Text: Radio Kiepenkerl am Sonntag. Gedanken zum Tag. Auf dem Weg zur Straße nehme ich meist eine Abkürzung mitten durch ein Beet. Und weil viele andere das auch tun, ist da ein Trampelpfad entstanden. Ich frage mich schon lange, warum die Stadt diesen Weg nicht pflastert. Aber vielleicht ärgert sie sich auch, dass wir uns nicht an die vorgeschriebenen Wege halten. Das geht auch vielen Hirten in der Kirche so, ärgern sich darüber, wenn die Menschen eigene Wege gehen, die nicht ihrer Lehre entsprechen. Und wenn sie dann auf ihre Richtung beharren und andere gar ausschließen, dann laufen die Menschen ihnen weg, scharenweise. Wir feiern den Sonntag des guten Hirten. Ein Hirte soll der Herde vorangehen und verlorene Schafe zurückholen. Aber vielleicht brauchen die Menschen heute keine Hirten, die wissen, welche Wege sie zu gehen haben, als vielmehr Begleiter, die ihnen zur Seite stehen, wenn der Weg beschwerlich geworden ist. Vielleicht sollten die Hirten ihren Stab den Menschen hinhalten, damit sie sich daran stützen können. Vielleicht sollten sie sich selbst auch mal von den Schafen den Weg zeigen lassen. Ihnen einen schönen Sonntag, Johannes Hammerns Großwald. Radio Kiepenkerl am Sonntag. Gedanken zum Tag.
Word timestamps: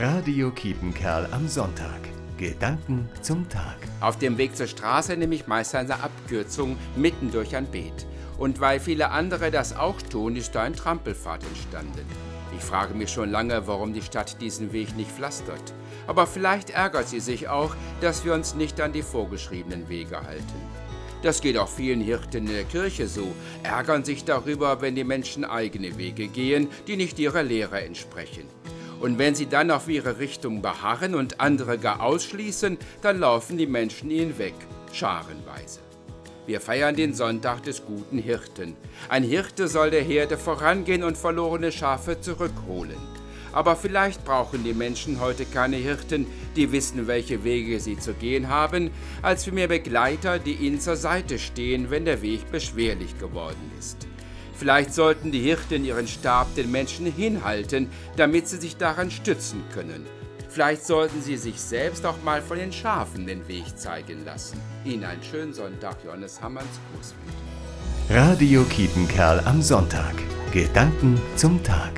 Radio 0.00 0.52
Kiepenkerl 0.52 1.26
am 1.32 1.48
Sonntag. 1.48 1.98
Gedanken 2.36 3.08
zum 3.20 3.48
Tag. 3.48 3.78
Auf 4.00 4.16
dem 4.16 4.38
Weg 4.38 4.56
zur 4.56 4.68
Straße 4.68 5.16
nehme 5.16 5.34
ich 5.34 5.48
meist 5.48 5.74
eine 5.74 6.00
Abkürzung 6.00 6.76
mitten 6.94 7.32
durch 7.32 7.56
ein 7.56 7.66
Beet. 7.66 8.06
Und 8.38 8.60
weil 8.60 8.78
viele 8.78 9.10
andere 9.10 9.50
das 9.50 9.74
auch 9.74 10.00
tun, 10.00 10.36
ist 10.36 10.54
da 10.54 10.62
ein 10.62 10.76
Trampelpfad 10.76 11.42
entstanden. 11.42 12.06
Ich 12.56 12.62
frage 12.62 12.94
mich 12.94 13.10
schon 13.10 13.32
lange, 13.32 13.66
warum 13.66 13.92
die 13.92 14.02
Stadt 14.02 14.40
diesen 14.40 14.72
Weg 14.72 14.96
nicht 14.96 15.10
pflastert. 15.10 15.74
Aber 16.06 16.28
vielleicht 16.28 16.70
ärgert 16.70 17.08
sie 17.08 17.18
sich 17.18 17.48
auch, 17.48 17.74
dass 18.00 18.24
wir 18.24 18.34
uns 18.34 18.54
nicht 18.54 18.80
an 18.80 18.92
die 18.92 19.02
vorgeschriebenen 19.02 19.88
Wege 19.88 20.22
halten. 20.22 20.62
Das 21.22 21.40
geht 21.40 21.58
auch 21.58 21.68
vielen 21.68 22.00
Hirten 22.00 22.46
in 22.46 22.52
der 22.52 22.62
Kirche 22.62 23.08
so, 23.08 23.34
ärgern 23.64 24.04
sich 24.04 24.24
darüber, 24.24 24.80
wenn 24.80 24.94
die 24.94 25.02
Menschen 25.02 25.44
eigene 25.44 25.98
Wege 25.98 26.28
gehen, 26.28 26.68
die 26.86 26.94
nicht 26.94 27.18
ihrer 27.18 27.42
Lehre 27.42 27.82
entsprechen. 27.82 28.46
Und 29.00 29.18
wenn 29.18 29.34
sie 29.34 29.46
dann 29.46 29.70
auf 29.70 29.88
ihre 29.88 30.18
Richtung 30.18 30.60
beharren 30.62 31.14
und 31.14 31.40
andere 31.40 31.78
gar 31.78 32.02
ausschließen, 32.02 32.78
dann 33.02 33.20
laufen 33.20 33.56
die 33.56 33.66
Menschen 33.66 34.10
ihnen 34.10 34.38
weg, 34.38 34.54
scharenweise. 34.92 35.80
Wir 36.46 36.60
feiern 36.60 36.96
den 36.96 37.12
Sonntag 37.12 37.62
des 37.64 37.84
guten 37.84 38.18
Hirten. 38.18 38.74
Ein 39.08 39.22
Hirte 39.22 39.68
soll 39.68 39.90
der 39.90 40.02
Herde 40.02 40.38
vorangehen 40.38 41.04
und 41.04 41.18
verlorene 41.18 41.70
Schafe 41.70 42.20
zurückholen. 42.20 42.96
Aber 43.52 43.76
vielleicht 43.76 44.24
brauchen 44.24 44.64
die 44.64 44.72
Menschen 44.72 45.20
heute 45.20 45.44
keine 45.44 45.76
Hirten, 45.76 46.26
die 46.56 46.72
wissen, 46.72 47.06
welche 47.06 47.44
Wege 47.44 47.80
sie 47.80 47.98
zu 47.98 48.14
gehen 48.14 48.48
haben, 48.48 48.90
als 49.22 49.44
vielmehr 49.44 49.68
Begleiter, 49.68 50.38
die 50.38 50.54
ihnen 50.54 50.80
zur 50.80 50.96
Seite 50.96 51.38
stehen, 51.38 51.90
wenn 51.90 52.04
der 52.04 52.22
Weg 52.22 52.50
beschwerlich 52.50 53.18
geworden 53.18 53.70
ist. 53.78 54.06
Vielleicht 54.58 54.92
sollten 54.92 55.30
die 55.30 55.40
Hirten 55.40 55.84
ihren 55.84 56.08
Stab 56.08 56.52
den 56.56 56.70
Menschen 56.72 57.06
hinhalten, 57.06 57.88
damit 58.16 58.48
sie 58.48 58.56
sich 58.56 58.76
daran 58.76 59.10
stützen 59.10 59.62
können. 59.72 60.04
Vielleicht 60.48 60.84
sollten 60.84 61.22
sie 61.22 61.36
sich 61.36 61.60
selbst 61.60 62.04
auch 62.04 62.20
mal 62.24 62.42
von 62.42 62.58
den 62.58 62.72
Schafen 62.72 63.26
den 63.26 63.46
Weg 63.46 63.78
zeigen 63.78 64.24
lassen. 64.24 64.60
Ihnen 64.84 65.04
einen 65.04 65.22
schönen 65.22 65.52
Sonntag, 65.52 65.98
Johannes 66.04 66.40
Hammerns 66.40 66.80
Großwald. 66.92 67.38
Radio 68.10 68.64
Kiepenkerl 68.64 69.40
am 69.44 69.62
Sonntag. 69.62 70.14
Gedanken 70.52 71.20
zum 71.36 71.62
Tag. 71.62 71.97